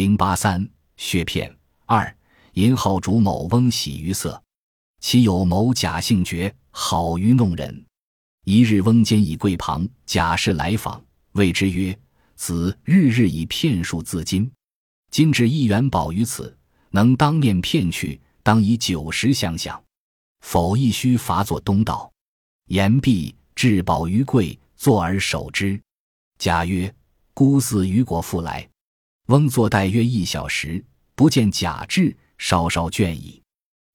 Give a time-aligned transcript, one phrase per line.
[0.00, 1.54] 零八三血片
[1.84, 2.16] 二
[2.54, 4.42] 银号主某翁喜于色，
[4.98, 7.84] 其有某贾姓绝，好于弄人。
[8.46, 11.94] 一日翁间以柜旁，贾氏来访，谓之曰
[12.34, 14.50] ：“子日日以骗术自今，
[15.10, 16.56] 今至一元宝于此，
[16.88, 19.78] 能当面骗去，当以九十相向，
[20.40, 22.10] 否亦须罚作东道。”
[22.68, 25.78] 言毕，置宝于柜，坐而守之。
[26.38, 26.90] 贾曰
[27.34, 28.66] ：“孤似于果复来。”
[29.26, 30.84] 翁坐待约一小时，
[31.14, 33.40] 不见贾至，稍稍倦矣。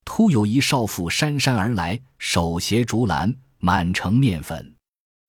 [0.06, 4.76] 突有一少妇姗姗而来，手携竹篮，满盛面粉，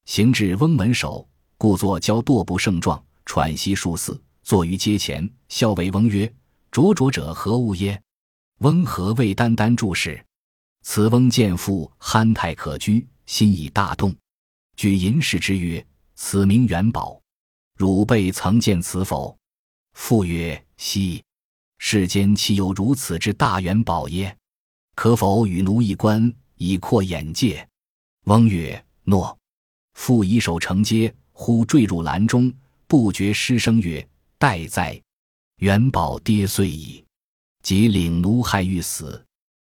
[0.04, 1.26] 行至翁门首，
[1.56, 6.32] 故作交跺步盛状，喘息数次，坐于阶前，笑谓翁曰
[6.70, 8.00] ：“灼灼者何物耶？”
[8.60, 10.22] 翁何谓单单注视。
[10.82, 14.14] 此翁见妇憨态可掬，心已大动，
[14.76, 17.20] 举银视之曰：“此名元宝，
[17.76, 19.36] 汝辈曾见此否？”
[19.96, 21.24] 父曰：“昔，
[21.78, 24.36] 世间岂有如此之大元宝耶？
[24.94, 27.66] 可否与奴一观，以扩眼界？”
[28.24, 29.36] 翁曰：“诺。”
[29.98, 32.52] 父以手承接，忽坠入篮中，
[32.86, 34.06] 不觉失声曰
[34.38, 35.00] ：“待哉！
[35.56, 37.02] 元宝跌碎矣！”
[37.64, 39.24] 即领奴害欲死，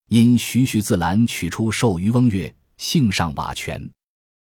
[0.07, 3.87] 因徐徐自篮取出，授于翁曰：“幸上瓦全。”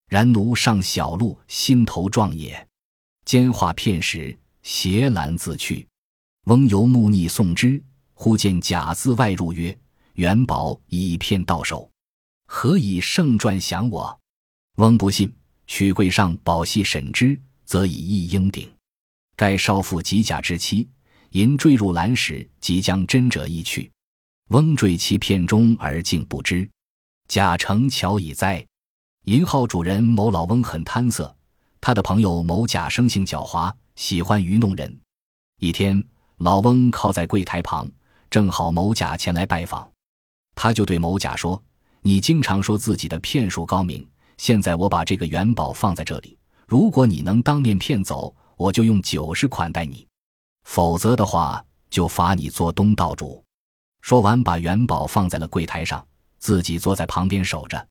[0.08, 2.66] 然奴上小路，心头壮也。
[3.24, 4.38] 奸话片时。
[4.62, 5.86] 携篮自去，
[6.44, 7.82] 翁由木逆送之，
[8.14, 9.76] 忽见贾字外入，曰
[10.14, 11.90] ：“元宝以骗到手，
[12.46, 14.20] 何以盛传降我？”
[14.78, 15.34] 翁不信，
[15.66, 18.70] 取柜上宝细审之，则以一英鼎。
[19.34, 20.88] 盖少妇及贾之妻，
[21.30, 23.90] 银坠入篮时，即将真者一去。
[24.50, 26.68] 翁坠其片中而竟不知。
[27.26, 28.64] 贾成巧已哉！
[29.24, 31.34] 银号主人某老翁很贪色，
[31.80, 33.72] 他的朋友某贾生性狡猾。
[33.94, 35.00] 喜欢愚弄人。
[35.58, 36.02] 一天，
[36.38, 37.88] 老翁靠在柜台旁，
[38.30, 39.90] 正好某甲前来拜访，
[40.54, 41.62] 他就对某甲说
[42.02, 44.06] ：“你经常说自己的骗术高明，
[44.38, 46.36] 现在我把这个元宝放在这里，
[46.66, 50.06] 如果你能当面骗走，我就用九十款待你；
[50.64, 53.44] 否则的话，就罚你做东道主。”
[54.02, 56.04] 说完，把元宝放在了柜台上，
[56.38, 57.86] 自己坐在旁边守着。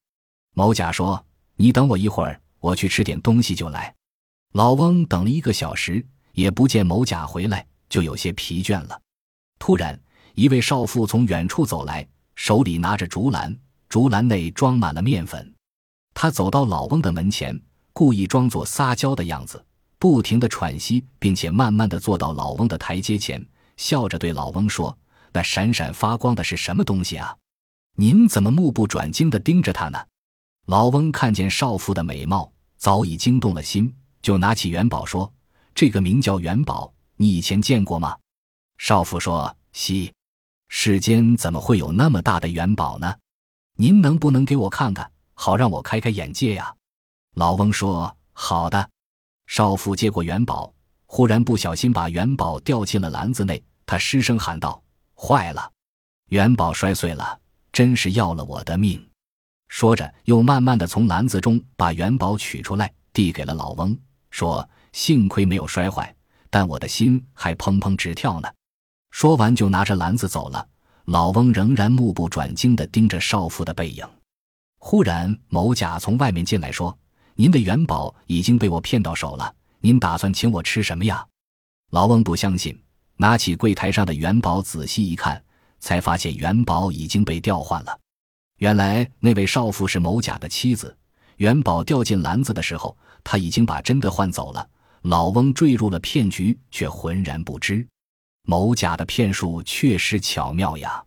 [0.54, 3.96] 某甲说：“你等我一会儿，我去吃点东西就来。”
[4.54, 9.02] 老翁等了一个小时，也不见某甲回来，就有些疲倦了。
[9.58, 9.98] 突然，
[10.36, 13.58] 一位少妇从远处走来，手里拿着竹篮，
[13.88, 15.54] 竹篮内装满了面粉。
[16.14, 17.58] 她走到老翁的门前，
[17.94, 19.64] 故意装作撒娇的样子，
[19.98, 23.46] 不停的喘息，并且慢慢的坐到老翁的台阶前，
[23.78, 24.98] 笑着对老翁说
[25.32, 27.34] ：“那闪闪发光的是什么东西啊？
[27.96, 29.98] 您怎么目不转睛的盯着它呢？”
[30.68, 33.96] 老翁看见少妇的美貌，早已惊动了心。
[34.22, 35.32] 就拿起元宝说
[35.74, 38.18] ：“这个名叫元宝，你以前见过吗？”
[38.78, 40.14] 少妇说：“西，
[40.70, 43.16] 世间怎么会有那么大的元宝呢？
[43.78, 46.74] 您能不能给我看看，好让我开开眼界呀？”
[47.36, 48.90] 老翁说：“好的。”
[49.48, 50.74] 少妇接过元宝，
[51.06, 54.82] 忽然不小心把元宝掉进了篮子内，他失声喊道
[55.14, 55.72] ：“坏了！
[56.30, 57.40] 元宝摔碎了，
[57.72, 59.06] 真是要了我的命！”
[59.68, 63.98] 说着，又慢慢的从篮子中把元宝取出来，递给了老翁。
[64.32, 66.14] 说：“幸亏没有摔坏，
[66.50, 68.50] 但我的心还砰砰直跳呢。”
[69.12, 70.68] 说完就拿着篮子走了。
[71.06, 74.08] 老翁仍然目不转睛地盯着少妇的背影。
[74.78, 76.98] 忽然，某甲从外面进来，说
[77.36, 81.26] ：“您的元宝已经被我骗到手了，您打算请我吃什么呀？”
[81.92, 82.80] 老翁不相信，
[83.18, 85.44] 拿起柜台上的元宝仔细一看，
[85.80, 88.00] 才发现元宝已经被调换了。
[88.58, 90.96] 原来那位少妇是某甲的妻子。
[91.42, 94.70] 元宝掉进篮子的时候，他已经把真的换走了。
[95.02, 97.84] 老翁坠入了骗局，却浑然不知。
[98.44, 101.04] 某甲的骗术确实巧妙呀！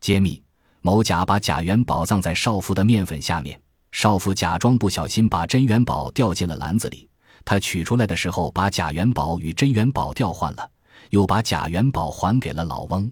[0.00, 0.42] 揭秘：
[0.80, 3.60] 某甲把假元宝藏在少妇的面粉下面，
[3.92, 7.08] 少妇假装不小心把真元宝掉进了篮子里。
[7.44, 10.68] 他取出来的时候，把假元宝与真元宝调换了，
[11.10, 13.08] 又把假元宝还给了老翁。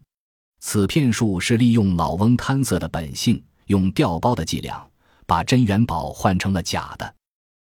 [0.59, 4.85] 此骗术是利用老翁贪色的本性，用调包的伎俩。
[5.27, 7.16] 把真元宝换成了假的。